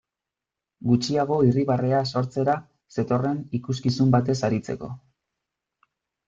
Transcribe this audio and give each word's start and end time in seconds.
Gutxiago 0.91 1.35
irribarrea 1.47 1.99
sortzera 2.13 2.55
zetorren 2.97 3.43
ikuskizun 3.59 4.11
batez 4.17 4.37
aritzeko. 4.49 4.91